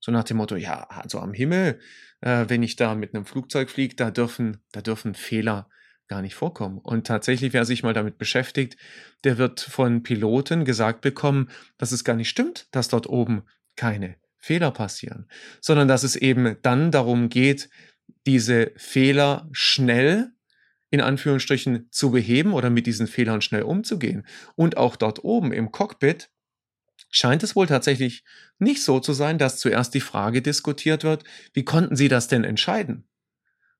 So 0.00 0.12
nach 0.12 0.24
dem 0.24 0.38
Motto, 0.38 0.56
ja, 0.56 0.84
also 0.84 1.18
am 1.18 1.34
Himmel, 1.34 1.78
äh, 2.22 2.46
wenn 2.48 2.62
ich 2.62 2.76
da 2.76 2.94
mit 2.94 3.14
einem 3.14 3.26
Flugzeug 3.26 3.68
fliege, 3.68 3.94
da 3.94 4.10
dürfen, 4.10 4.62
da 4.72 4.80
dürfen 4.80 5.14
Fehler 5.14 5.68
gar 6.08 6.22
nicht 6.22 6.34
vorkommen. 6.34 6.78
Und 6.78 7.06
tatsächlich, 7.06 7.52
wer 7.52 7.64
sich 7.64 7.82
mal 7.82 7.94
damit 7.94 8.18
beschäftigt, 8.18 8.76
der 9.24 9.38
wird 9.38 9.60
von 9.60 10.02
Piloten 10.02 10.64
gesagt 10.64 11.00
bekommen, 11.02 11.50
dass 11.76 11.92
es 11.92 12.04
gar 12.04 12.16
nicht 12.16 12.28
stimmt, 12.28 12.66
dass 12.72 12.88
dort 12.88 13.08
oben 13.08 13.42
keine 13.76 14.16
Fehler 14.38 14.70
passieren, 14.70 15.28
sondern 15.60 15.88
dass 15.88 16.02
es 16.02 16.16
eben 16.16 16.56
dann 16.62 16.90
darum 16.90 17.28
geht, 17.28 17.68
diese 18.26 18.72
Fehler 18.76 19.48
schnell 19.52 20.32
in 20.90 21.00
Anführungsstrichen 21.00 21.88
zu 21.90 22.10
beheben 22.10 22.54
oder 22.54 22.70
mit 22.70 22.86
diesen 22.86 23.06
Fehlern 23.06 23.42
schnell 23.42 23.62
umzugehen. 23.62 24.26
Und 24.56 24.76
auch 24.76 24.96
dort 24.96 25.22
oben 25.22 25.52
im 25.52 25.70
Cockpit 25.70 26.30
scheint 27.10 27.42
es 27.42 27.54
wohl 27.56 27.66
tatsächlich 27.66 28.24
nicht 28.58 28.82
so 28.82 29.00
zu 29.00 29.12
sein, 29.12 29.38
dass 29.38 29.58
zuerst 29.58 29.94
die 29.94 30.00
Frage 30.00 30.42
diskutiert 30.42 31.04
wird, 31.04 31.24
wie 31.52 31.64
konnten 31.64 31.96
Sie 31.96 32.08
das 32.08 32.28
denn 32.28 32.44
entscheiden? 32.44 33.06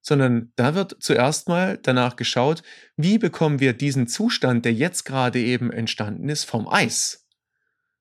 Sondern 0.08 0.52
da 0.56 0.74
wird 0.74 0.96
zuerst 1.00 1.48
mal 1.48 1.78
danach 1.82 2.16
geschaut, 2.16 2.62
wie 2.96 3.18
bekommen 3.18 3.60
wir 3.60 3.74
diesen 3.74 4.06
Zustand, 4.06 4.64
der 4.64 4.72
jetzt 4.72 5.04
gerade 5.04 5.38
eben 5.38 5.70
entstanden 5.70 6.30
ist, 6.30 6.44
vom 6.44 6.66
Eis? 6.66 7.26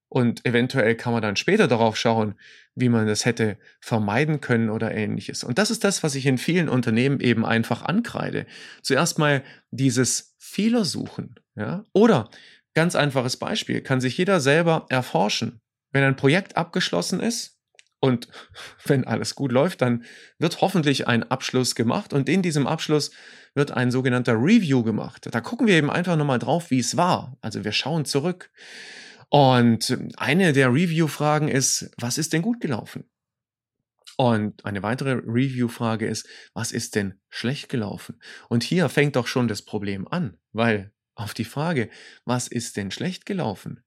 Und 0.08 0.46
eventuell 0.46 0.96
kann 0.96 1.12
man 1.12 1.22
dann 1.22 1.36
später 1.36 1.68
darauf 1.68 1.98
schauen, 1.98 2.36
wie 2.76 2.88
man 2.88 3.08
das 3.08 3.26
hätte 3.26 3.58
vermeiden 3.82 4.40
können 4.40 4.70
oder 4.70 4.96
ähnliches. 4.96 5.44
Und 5.44 5.58
das 5.58 5.70
ist 5.70 5.84
das, 5.84 6.02
was 6.02 6.16
ich 6.16 6.26
in 6.26 6.38
vielen 6.38 6.70
Unternehmen 6.70 7.20
eben 7.20 7.46
einfach 7.46 7.82
ankreide. 7.82 8.46
Zuerst 8.84 9.20
mal 9.20 9.44
dieses 9.72 10.34
Fehlersuchen. 10.38 11.36
Ja? 11.58 11.84
Oder 11.92 12.30
ganz 12.74 12.96
einfaches 12.96 13.36
Beispiel, 13.36 13.82
kann 13.82 14.00
sich 14.00 14.18
jeder 14.18 14.40
selber 14.40 14.86
erforschen. 14.88 15.60
Wenn 15.92 16.06
ein 16.06 16.16
Projekt 16.16 16.56
abgeschlossen 16.56 17.20
ist 17.20 17.57
und 18.00 18.27
wenn 18.86 19.06
alles 19.06 19.36
gut 19.36 19.51
läuft, 19.51 19.82
dann 19.82 20.04
wird 20.38 20.62
hoffentlich 20.62 21.08
ein 21.08 21.24
Abschluss 21.24 21.75
gemacht 21.75 22.13
und 22.13 22.30
in 22.30 22.42
diesem 22.42 22.68
Abschluss 22.68 23.12
wird 23.56 23.72
ein 23.72 23.89
sogenannter 23.89 24.34
Review 24.34 24.84
gemacht. 24.84 25.27
Da 25.32 25.42
gucken 25.42 25.66
wir 25.68 25.75
eben 25.75 25.89
einfach 25.89 26.16
nochmal 26.16 26.39
drauf, 26.39 26.70
wie 26.70 26.80
es 26.80 26.96
war. 26.96 27.38
Also 27.42 27.63
wir 27.63 27.72
schauen 27.72 28.06
zurück. 28.06 28.51
Und 29.30 29.98
eine 30.16 30.54
der 30.54 30.70
Review-Fragen 30.70 31.48
ist, 31.48 31.92
was 31.98 32.18
ist 32.18 32.34
denn 32.34 32.44
gut 32.44 32.62
gelaufen? 32.62 33.10
Und 34.16 34.66
eine 34.66 34.84
weitere 34.84 35.13
Review-Frage 35.13 36.08
ist, 36.08 36.27
was 36.54 36.72
ist 36.72 36.96
denn 36.96 37.20
schlecht 37.30 37.70
gelaufen? 37.70 38.20
Und 38.48 38.63
hier 38.63 38.89
fängt 38.89 39.16
doch 39.16 39.27
schon 39.27 39.48
das 39.48 39.63
Problem 39.63 40.08
an, 40.08 40.38
weil 40.54 40.92
auf 41.13 41.34
die 41.34 41.46
Frage, 41.46 41.89
was 42.25 42.48
ist 42.48 42.77
denn 42.77 42.92
schlecht 42.92 43.25
gelaufen? 43.25 43.84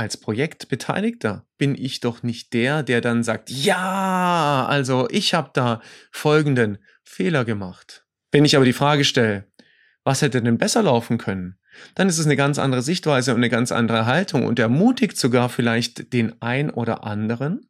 Als 0.00 0.16
Projektbeteiligter 0.16 1.46
bin 1.58 1.74
ich 1.74 2.00
doch 2.00 2.22
nicht 2.22 2.54
der, 2.54 2.82
der 2.82 3.02
dann 3.02 3.22
sagt, 3.22 3.50
ja, 3.50 4.64
also 4.66 5.06
ich 5.10 5.34
habe 5.34 5.50
da 5.52 5.82
folgenden 6.10 6.78
Fehler 7.04 7.44
gemacht. 7.44 8.06
Wenn 8.32 8.46
ich 8.46 8.56
aber 8.56 8.64
die 8.64 8.72
Frage 8.72 9.04
stelle, 9.04 9.52
was 10.02 10.22
hätte 10.22 10.40
denn 10.40 10.56
besser 10.56 10.82
laufen 10.82 11.18
können? 11.18 11.60
dann 11.94 12.08
ist 12.08 12.18
es 12.18 12.24
eine 12.26 12.36
ganz 12.36 12.58
andere 12.58 12.82
Sichtweise 12.82 13.32
und 13.32 13.38
eine 13.38 13.50
ganz 13.50 13.72
andere 13.72 14.06
Haltung 14.06 14.46
und 14.46 14.58
ermutigt 14.58 15.16
sogar 15.18 15.48
vielleicht 15.48 16.12
den 16.12 16.40
ein 16.40 16.70
oder 16.70 17.04
anderen, 17.04 17.68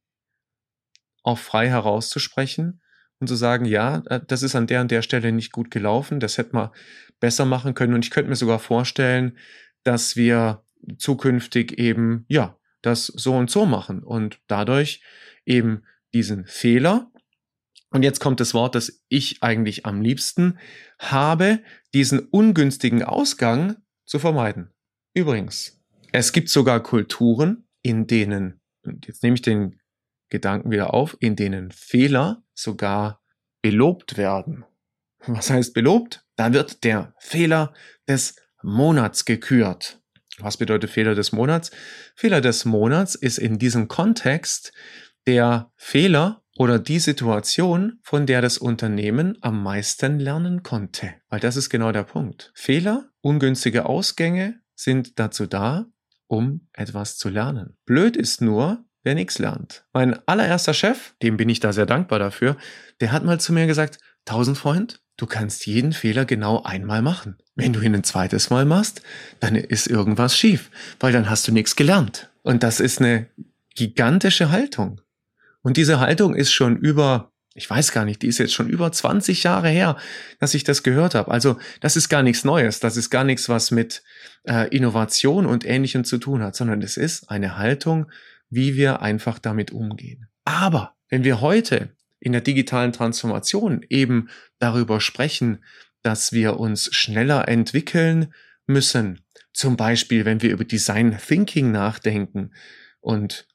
auch 1.22 1.38
frei 1.38 1.68
herauszusprechen 1.68 2.80
und 3.18 3.26
zu 3.26 3.34
sagen, 3.34 3.64
ja, 3.64 4.02
äh, 4.06 4.20
das 4.24 4.42
ist 4.42 4.54
an 4.54 4.68
der 4.68 4.82
und 4.82 4.90
der 4.90 5.02
Stelle 5.02 5.32
nicht 5.32 5.52
gut 5.52 5.70
gelaufen, 5.70 6.20
das 6.20 6.38
hätte 6.38 6.54
man 6.54 6.70
besser 7.18 7.44
machen 7.44 7.74
können 7.74 7.94
und 7.94 8.04
ich 8.04 8.10
könnte 8.10 8.30
mir 8.30 8.36
sogar 8.36 8.60
vorstellen, 8.60 9.36
dass 9.82 10.16
wir 10.16 10.64
zukünftig 10.98 11.78
eben, 11.78 12.24
ja, 12.28 12.58
das 12.82 13.06
so 13.06 13.36
und 13.36 13.50
so 13.50 13.66
machen 13.66 14.02
und 14.02 14.40
dadurch 14.46 15.02
eben 15.44 15.84
diesen 16.12 16.46
Fehler, 16.46 17.10
und 17.92 18.04
jetzt 18.04 18.20
kommt 18.20 18.38
das 18.38 18.54
Wort, 18.54 18.76
das 18.76 19.02
ich 19.08 19.42
eigentlich 19.42 19.84
am 19.84 20.00
liebsten 20.00 20.58
habe, 20.98 21.60
diesen 21.92 22.20
ungünstigen 22.20 23.02
Ausgang 23.02 23.76
zu 24.04 24.18
vermeiden. 24.20 24.72
Übrigens, 25.12 25.82
es 26.12 26.32
gibt 26.32 26.48
sogar 26.48 26.82
Kulturen, 26.82 27.68
in 27.82 28.06
denen, 28.06 28.60
und 28.84 29.06
jetzt 29.06 29.22
nehme 29.22 29.34
ich 29.34 29.42
den 29.42 29.80
Gedanken 30.28 30.70
wieder 30.70 30.94
auf, 30.94 31.16
in 31.20 31.34
denen 31.34 31.72
Fehler 31.72 32.44
sogar 32.54 33.22
belobt 33.60 34.16
werden. 34.16 34.64
Was 35.26 35.50
heißt 35.50 35.74
belobt? 35.74 36.24
Da 36.36 36.52
wird 36.52 36.84
der 36.84 37.14
Fehler 37.18 37.74
des 38.08 38.36
Monats 38.62 39.24
gekürt. 39.24 39.99
Was 40.42 40.56
bedeutet 40.56 40.90
Fehler 40.90 41.14
des 41.14 41.32
Monats? 41.32 41.70
Fehler 42.14 42.40
des 42.40 42.64
Monats 42.64 43.14
ist 43.14 43.38
in 43.38 43.58
diesem 43.58 43.88
Kontext 43.88 44.72
der 45.26 45.70
Fehler 45.76 46.42
oder 46.56 46.78
die 46.78 46.98
Situation, 46.98 48.00
von 48.02 48.26
der 48.26 48.42
das 48.42 48.58
Unternehmen 48.58 49.38
am 49.40 49.62
meisten 49.62 50.18
lernen 50.18 50.62
konnte. 50.62 51.14
Weil 51.28 51.40
das 51.40 51.56
ist 51.56 51.70
genau 51.70 51.92
der 51.92 52.04
Punkt. 52.04 52.52
Fehler, 52.54 53.08
ungünstige 53.20 53.86
Ausgänge 53.86 54.60
sind 54.74 55.18
dazu 55.18 55.46
da, 55.46 55.86
um 56.26 56.68
etwas 56.72 57.16
zu 57.16 57.28
lernen. 57.28 57.76
Blöd 57.86 58.16
ist 58.16 58.40
nur, 58.40 58.84
wer 59.02 59.14
nichts 59.14 59.38
lernt. 59.38 59.84
Mein 59.92 60.18
allererster 60.28 60.74
Chef, 60.74 61.14
dem 61.22 61.36
bin 61.36 61.48
ich 61.48 61.60
da 61.60 61.72
sehr 61.72 61.86
dankbar 61.86 62.18
dafür, 62.18 62.56
der 63.00 63.12
hat 63.12 63.24
mal 63.24 63.40
zu 63.40 63.52
mir 63.52 63.66
gesagt, 63.66 63.98
Tausendfreund, 64.24 65.02
du 65.20 65.26
kannst 65.26 65.66
jeden 65.66 65.92
Fehler 65.92 66.24
genau 66.24 66.62
einmal 66.62 67.02
machen. 67.02 67.36
Wenn 67.54 67.72
du 67.72 67.80
ihn 67.80 67.94
ein 67.94 68.04
zweites 68.04 68.48
Mal 68.48 68.64
machst, 68.64 69.02
dann 69.38 69.54
ist 69.54 69.86
irgendwas 69.86 70.36
schief, 70.36 70.70
weil 70.98 71.12
dann 71.12 71.28
hast 71.28 71.46
du 71.46 71.52
nichts 71.52 71.76
gelernt. 71.76 72.30
Und 72.42 72.62
das 72.62 72.80
ist 72.80 73.00
eine 73.00 73.26
gigantische 73.74 74.50
Haltung. 74.50 75.00
Und 75.62 75.76
diese 75.76 76.00
Haltung 76.00 76.34
ist 76.34 76.52
schon 76.52 76.78
über, 76.78 77.32
ich 77.54 77.68
weiß 77.68 77.92
gar 77.92 78.06
nicht, 78.06 78.22
die 78.22 78.28
ist 78.28 78.38
jetzt 78.38 78.54
schon 78.54 78.70
über 78.70 78.90
20 78.90 79.42
Jahre 79.42 79.68
her, 79.68 79.98
dass 80.38 80.54
ich 80.54 80.64
das 80.64 80.82
gehört 80.82 81.14
habe. 81.14 81.30
Also 81.30 81.58
das 81.80 81.96
ist 81.96 82.08
gar 82.08 82.22
nichts 82.22 82.44
Neues, 82.44 82.80
das 82.80 82.96
ist 82.96 83.10
gar 83.10 83.24
nichts, 83.24 83.50
was 83.50 83.70
mit 83.70 84.02
äh, 84.44 84.74
Innovation 84.74 85.44
und 85.44 85.66
Ähnlichem 85.66 86.04
zu 86.04 86.16
tun 86.16 86.42
hat, 86.42 86.56
sondern 86.56 86.80
es 86.80 86.96
ist 86.96 87.30
eine 87.30 87.58
Haltung, 87.58 88.06
wie 88.48 88.74
wir 88.74 89.02
einfach 89.02 89.38
damit 89.38 89.70
umgehen. 89.70 90.28
Aber 90.44 90.94
wenn 91.10 91.24
wir 91.24 91.42
heute 91.42 91.90
in 92.20 92.32
der 92.32 92.40
digitalen 92.40 92.92
Transformation 92.92 93.84
eben 93.88 94.28
darüber 94.58 95.00
sprechen, 95.00 95.64
dass 96.02 96.32
wir 96.32 96.58
uns 96.58 96.94
schneller 96.94 97.48
entwickeln 97.48 98.32
müssen, 98.66 99.20
zum 99.52 99.76
Beispiel 99.76 100.24
wenn 100.24 100.42
wir 100.42 100.50
über 100.50 100.64
Design 100.64 101.18
Thinking 101.18 101.72
nachdenken 101.72 102.52
und 103.00 103.46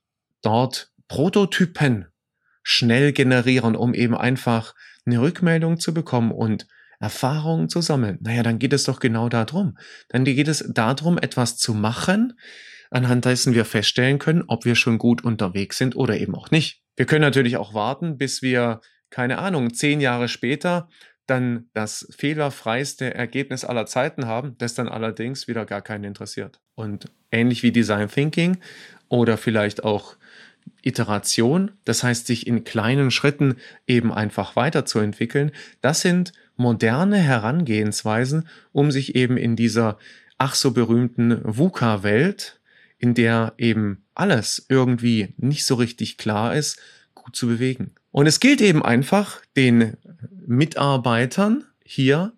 dort 0.42 0.92
Prototypen 1.08 2.08
schnell 2.64 3.14
generieren, 3.14 3.76
um 3.76 3.94
eben 3.94 4.16
einfach 4.16 4.74
eine 5.06 5.22
Rückmeldung 5.22 5.80
zu 5.80 5.94
bekommen 5.94 6.32
und 6.32 6.68
Erfahrungen 7.00 7.70
zu 7.70 7.82
sammeln. 7.82 8.18
Naja, 8.22 8.42
dann 8.42 8.60
geht 8.60 8.74
es 8.74 8.86
doch 8.86 9.00
genau 9.00 9.30
darum. 9.30 9.78
Dann 10.10 10.26
geht 10.26 10.48
es 10.48 10.66
darum, 10.68 11.18
etwas 11.18 11.58
zu 11.58 11.74
machen, 11.74 12.40
anhand 12.90 13.26
dessen 13.26 13.54
wir 13.54 13.66
feststellen 13.66 14.18
können, 14.18 14.44
ob 14.48 14.66
wir 14.66 14.76
schon 14.76 14.98
gut 14.98 15.24
unterwegs 15.24 15.78
sind 15.78 15.96
oder 15.96 16.18
eben 16.18 16.34
auch 16.36 16.52
nicht. 16.52 16.85
Wir 16.96 17.06
können 17.06 17.22
natürlich 17.22 17.58
auch 17.58 17.74
warten, 17.74 18.18
bis 18.18 18.42
wir, 18.42 18.82
keine 19.10 19.38
Ahnung, 19.40 19.74
zehn 19.74 20.02
Jahre 20.02 20.28
später 20.28 20.88
dann 21.28 21.70
das 21.74 22.08
fehlerfreiste 22.16 23.14
Ergebnis 23.14 23.66
aller 23.66 23.86
Zeiten 23.86 24.28
haben, 24.28 24.56
das 24.60 24.76
dann 24.76 24.88
allerdings 24.88 25.48
wieder 25.48 25.66
gar 25.66 25.82
keinen 25.82 26.04
interessiert. 26.04 26.60
Und 26.76 27.12
ähnlich 27.32 27.64
wie 27.64 27.72
Design 27.72 28.10
Thinking 28.10 28.58
oder 29.10 29.38
vielleicht 29.38 29.84
auch 29.84 30.18
Iteration, 30.82 31.72
das 31.84 32.04
heißt 32.04 32.28
sich 32.28 32.48
in 32.48 32.64
kleinen 32.64 33.12
Schritten 33.12 33.56
eben 33.88 34.14
einfach 34.14 34.56
weiterzuentwickeln, 34.56 35.52
das 35.82 36.02
sind 36.02 36.32
moderne 36.58 37.18
Herangehensweisen, 37.18 38.48
um 38.72 38.92
sich 38.92 39.16
eben 39.16 39.38
in 39.38 39.56
dieser 39.56 39.98
ach 40.38 40.56
so 40.56 40.72
berühmten 40.72 41.40
VUCA-Welt, 41.44 42.60
in 42.98 43.14
der 43.14 43.54
eben 43.58 44.04
alles 44.14 44.66
irgendwie 44.70 45.34
nicht 45.38 45.66
so 45.66 45.76
richtig 45.76 46.18
klar 46.18 46.56
ist, 46.56 46.80
gut 47.14 47.36
zu 47.36 47.48
bewegen. 47.48 47.92
Und 48.12 48.28
es 48.28 48.40
gilt 48.40 48.62
eben 48.62 48.84
einfach, 48.84 49.42
den 49.56 49.98
Mitarbeitern 50.46 51.66
hier 51.84 52.34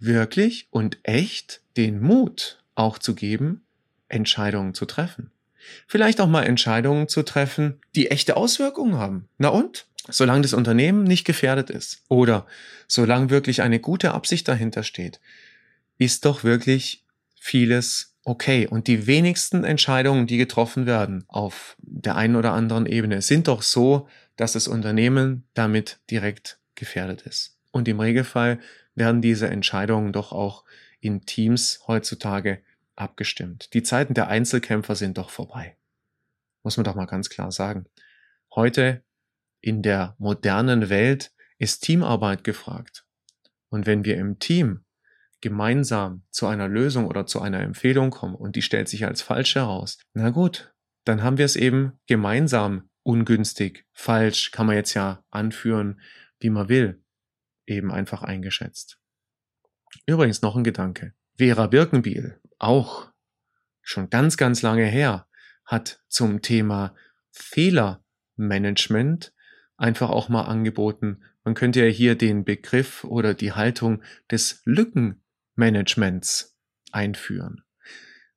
wirklich 0.00 0.68
und 0.70 0.98
echt 1.02 1.60
den 1.76 2.00
Mut 2.00 2.62
auch 2.74 2.98
zu 2.98 3.14
geben, 3.14 3.62
Entscheidungen 4.08 4.74
zu 4.74 4.86
treffen. 4.86 5.30
Vielleicht 5.86 6.20
auch 6.20 6.28
mal 6.28 6.44
Entscheidungen 6.44 7.08
zu 7.08 7.22
treffen, 7.22 7.80
die 7.94 8.10
echte 8.10 8.36
Auswirkungen 8.36 8.94
haben. 8.94 9.28
Na 9.38 9.48
und? 9.48 9.86
Solange 10.10 10.42
das 10.42 10.54
Unternehmen 10.54 11.04
nicht 11.04 11.26
gefährdet 11.26 11.68
ist 11.68 12.02
oder 12.08 12.46
solange 12.86 13.28
wirklich 13.28 13.60
eine 13.60 13.78
gute 13.78 14.12
Absicht 14.12 14.48
dahinter 14.48 14.82
steht, 14.82 15.20
ist 15.98 16.24
doch 16.24 16.44
wirklich 16.44 17.04
vieles 17.38 18.14
okay. 18.28 18.66
Und 18.66 18.86
die 18.86 19.06
wenigsten 19.06 19.64
Entscheidungen, 19.64 20.26
die 20.26 20.36
getroffen 20.36 20.86
werden 20.86 21.24
auf 21.28 21.76
der 21.80 22.16
einen 22.16 22.36
oder 22.36 22.52
anderen 22.52 22.86
Ebene, 22.86 23.22
sind 23.22 23.48
doch 23.48 23.62
so, 23.62 24.08
dass 24.36 24.52
das 24.52 24.68
Unternehmen 24.68 25.48
damit 25.54 26.00
direkt 26.10 26.60
gefährdet 26.74 27.22
ist. 27.22 27.58
Und 27.72 27.88
im 27.88 28.00
Regelfall 28.00 28.60
werden 28.94 29.22
diese 29.22 29.48
Entscheidungen 29.48 30.12
doch 30.12 30.32
auch 30.32 30.64
in 31.00 31.22
Teams 31.22 31.80
heutzutage 31.86 32.62
abgestimmt. 32.96 33.72
Die 33.74 33.82
Zeiten 33.82 34.14
der 34.14 34.28
Einzelkämpfer 34.28 34.94
sind 34.94 35.18
doch 35.18 35.30
vorbei. 35.30 35.76
Muss 36.62 36.76
man 36.76 36.84
doch 36.84 36.94
mal 36.94 37.06
ganz 37.06 37.30
klar 37.30 37.52
sagen. 37.52 37.86
Heute 38.54 39.02
in 39.60 39.82
der 39.82 40.14
modernen 40.18 40.88
Welt 40.88 41.32
ist 41.58 41.80
Teamarbeit 41.80 42.44
gefragt. 42.44 43.04
Und 43.68 43.86
wenn 43.86 44.04
wir 44.04 44.16
im 44.16 44.38
Team 44.38 44.84
gemeinsam 45.40 46.22
zu 46.30 46.46
einer 46.46 46.68
Lösung 46.68 47.06
oder 47.06 47.26
zu 47.26 47.40
einer 47.40 47.60
Empfehlung 47.60 48.10
kommen 48.10 48.34
und 48.34 48.56
die 48.56 48.62
stellt 48.62 48.88
sich 48.88 49.06
als 49.06 49.22
falsch 49.22 49.54
heraus, 49.54 49.98
na 50.12 50.30
gut, 50.30 50.74
dann 51.04 51.22
haben 51.22 51.38
wir 51.38 51.44
es 51.44 51.56
eben 51.56 51.98
gemeinsam 52.06 52.90
ungünstig, 53.02 53.86
falsch, 53.92 54.50
kann 54.50 54.66
man 54.66 54.76
jetzt 54.76 54.94
ja 54.94 55.24
anführen, 55.30 56.00
wie 56.40 56.50
man 56.50 56.68
will, 56.68 57.02
eben 57.66 57.90
einfach 57.90 58.22
eingeschätzt. 58.22 58.98
Übrigens 60.06 60.42
noch 60.42 60.56
ein 60.56 60.64
Gedanke. 60.64 61.14
Vera 61.38 61.68
Birkenbiel, 61.68 62.40
auch 62.58 63.10
schon 63.80 64.10
ganz, 64.10 64.36
ganz 64.36 64.62
lange 64.62 64.84
her, 64.84 65.28
hat 65.64 66.02
zum 66.08 66.42
Thema 66.42 66.94
Fehlermanagement 67.30 69.32
einfach 69.76 70.10
auch 70.10 70.28
mal 70.28 70.42
angeboten. 70.42 71.22
Man 71.44 71.54
könnte 71.54 71.84
ja 71.84 71.90
hier 71.90 72.16
den 72.16 72.44
Begriff 72.44 73.04
oder 73.04 73.34
die 73.34 73.52
Haltung 73.52 74.02
des 74.30 74.62
Lückenmanagements 75.58 76.56
einführen. 76.92 77.64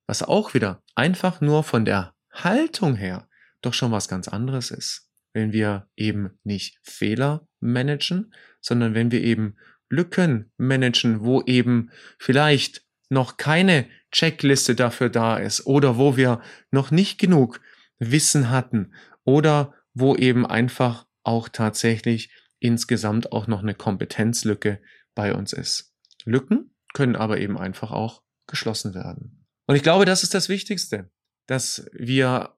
Was 0.07 0.23
auch 0.23 0.53
wieder 0.53 0.83
einfach 0.95 1.39
nur 1.39 1.63
von 1.63 1.85
der 1.85 2.13
Haltung 2.31 2.95
her 2.95 3.29
doch 3.61 3.73
schon 3.73 3.91
was 3.91 4.07
ganz 4.07 4.27
anderes 4.27 4.71
ist. 4.71 5.07
Wenn 5.33 5.53
wir 5.53 5.87
eben 5.95 6.39
nicht 6.43 6.79
Fehler 6.83 7.47
managen, 7.59 8.33
sondern 8.59 8.95
wenn 8.95 9.11
wir 9.11 9.21
eben 9.21 9.55
Lücken 9.89 10.51
managen, 10.57 11.21
wo 11.23 11.41
eben 11.43 11.91
vielleicht 12.17 12.83
noch 13.09 13.37
keine 13.37 13.87
Checkliste 14.11 14.73
dafür 14.73 15.09
da 15.09 15.37
ist 15.37 15.67
oder 15.67 15.97
wo 15.97 16.17
wir 16.17 16.41
noch 16.71 16.91
nicht 16.91 17.19
genug 17.19 17.61
Wissen 17.99 18.49
hatten 18.49 18.93
oder 19.23 19.75
wo 19.93 20.15
eben 20.15 20.45
einfach 20.45 21.05
auch 21.23 21.49
tatsächlich 21.49 22.33
insgesamt 22.59 23.31
auch 23.31 23.47
noch 23.47 23.61
eine 23.61 23.75
Kompetenzlücke 23.75 24.81
bei 25.13 25.33
uns 25.33 25.53
ist. 25.53 25.93
Lücken 26.25 26.70
können 26.93 27.15
aber 27.15 27.39
eben 27.39 27.57
einfach 27.57 27.91
auch 27.91 28.24
geschlossen 28.48 28.93
werden. 28.93 29.48
Und 29.67 29.75
ich 29.75 29.83
glaube, 29.83 30.05
das 30.05 30.24
ist 30.24 30.33
das 30.33 30.50
Wichtigste, 30.50 31.10
dass 31.48 31.89
wir 31.93 32.57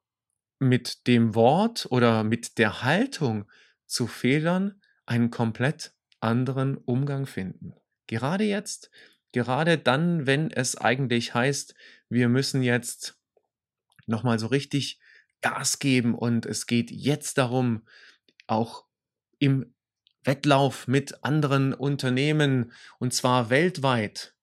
mit 0.60 1.08
dem 1.08 1.36
Wort 1.36 1.88
oder 1.90 2.24
mit 2.24 2.58
der 2.58 2.84
Haltung 2.84 3.50
zu 3.86 4.08
Fehlern 4.08 4.82
einen 5.06 5.30
komplett 5.30 5.94
anderen 6.20 6.78
Umgang 6.78 7.26
finden. 7.26 7.74
Gerade 8.08 8.46
jetzt, 8.46 8.90
gerade 9.32 9.78
dann, 9.78 10.26
wenn 10.26 10.52
es 10.52 10.78
eigentlich 10.78 11.34
heißt, 11.34 11.76
wir 12.10 12.30
müssen 12.30 12.64
jetzt 12.64 13.20
nochmal 14.06 14.40
so 14.40 14.48
richtig 14.48 15.00
Gas 15.42 15.80
geben 15.80 16.16
und 16.16 16.46
es 16.46 16.68
geht 16.68 16.90
jetzt 16.90 17.38
darum, 17.38 17.86
auch 18.48 18.86
im 19.40 19.73
Wettlauf 20.24 20.88
mit 20.88 21.24
anderen 21.24 21.74
Unternehmen 21.74 22.72
und 23.00 23.14
zwar 23.14 23.50
weltweit 23.50 24.36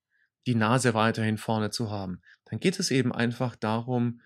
die 0.46 0.54
Nase 0.54 0.94
weiterhin 0.94 1.38
vorne 1.38 1.70
zu 1.70 1.90
haben, 1.90 2.22
dann 2.46 2.60
geht 2.60 2.78
es 2.78 2.90
eben 2.90 3.12
einfach 3.12 3.56
darum, 3.56 4.20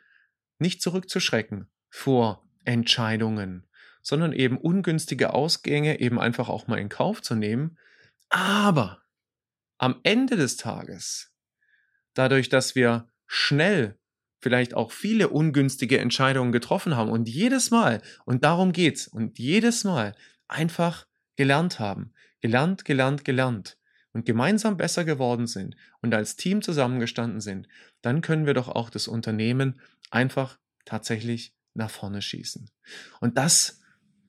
nicht 0.58 0.80
zurückzuschrecken 0.80 1.68
vor 1.90 2.48
Entscheidungen, 2.64 3.66
sondern 4.02 4.32
eben 4.32 4.58
ungünstige 4.58 5.32
Ausgänge 5.34 6.00
eben 6.00 6.20
einfach 6.20 6.48
auch 6.48 6.66
mal 6.66 6.78
in 6.78 6.88
Kauf 6.88 7.22
zu 7.22 7.34
nehmen. 7.34 7.78
Aber 8.28 9.02
am 9.78 10.00
Ende 10.02 10.36
des 10.36 10.56
Tages, 10.56 11.32
dadurch, 12.14 12.48
dass 12.48 12.74
wir 12.74 13.08
schnell 13.26 13.98
vielleicht 14.40 14.74
auch 14.74 14.92
viele 14.92 15.28
ungünstige 15.28 15.98
Entscheidungen 15.98 16.52
getroffen 16.52 16.96
haben 16.96 17.10
und 17.10 17.28
jedes 17.28 17.70
Mal, 17.70 18.02
und 18.24 18.44
darum 18.44 18.72
geht's, 18.72 19.08
und 19.08 19.38
jedes 19.38 19.84
Mal 19.84 20.14
einfach 20.48 21.06
gelernt 21.36 21.78
haben, 21.78 22.12
gelernt, 22.40 22.84
gelernt, 22.84 23.24
gelernt 23.24 23.78
und 24.12 24.24
gemeinsam 24.24 24.76
besser 24.76 25.04
geworden 25.04 25.46
sind 25.46 25.76
und 26.00 26.14
als 26.14 26.36
Team 26.36 26.62
zusammengestanden 26.62 27.40
sind, 27.40 27.68
dann 28.02 28.20
können 28.20 28.46
wir 28.46 28.54
doch 28.54 28.68
auch 28.68 28.90
das 28.90 29.08
Unternehmen 29.08 29.80
einfach 30.10 30.58
tatsächlich 30.84 31.54
nach 31.74 31.90
vorne 31.90 32.22
schießen. 32.22 32.70
Und 33.20 33.36
das 33.36 33.80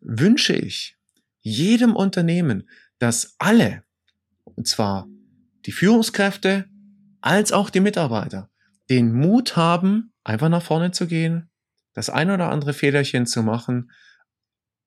wünsche 0.02 0.54
ich 0.54 0.98
jedem 1.42 1.96
Unternehmen, 1.96 2.68
dass 2.98 3.36
alle, 3.38 3.84
und 4.44 4.68
zwar 4.68 5.08
die 5.66 5.72
Führungskräfte 5.72 6.66
als 7.22 7.52
auch 7.52 7.70
die 7.70 7.80
Mitarbeiter, 7.80 8.50
den 8.90 9.14
Mut 9.14 9.56
haben, 9.56 10.14
einfach 10.24 10.50
nach 10.50 10.64
vorne 10.64 10.92
zu 10.92 11.08
gehen, 11.08 11.50
das 11.94 12.10
ein 12.10 12.30
oder 12.30 12.52
andere 12.52 12.74
Fehlerchen 12.74 13.26
zu 13.26 13.44
machen 13.44 13.92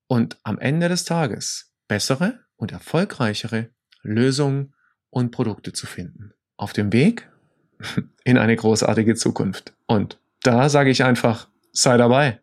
und 0.07 0.37
am 0.43 0.57
Ende 0.59 0.89
des 0.89 1.05
Tages 1.05 1.68
bessere 1.89 2.39
und 2.55 2.71
erfolgreichere 2.71 3.71
Lösungen 4.01 4.73
und 5.09 5.31
Produkte 5.31 5.73
zu 5.73 5.85
finden. 5.85 6.31
Auf 6.55 6.71
dem 6.71 6.93
Weg 6.93 7.29
in 8.23 8.37
eine 8.37 8.55
großartige 8.55 9.15
Zukunft. 9.15 9.73
Und 9.85 10.21
da 10.41 10.69
sage 10.69 10.89
ich 10.89 11.03
einfach, 11.03 11.49
sei 11.73 11.97
dabei. 11.97 12.39